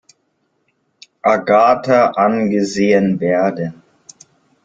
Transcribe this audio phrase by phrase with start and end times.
[1.23, 3.83] Agatha angesehen werden.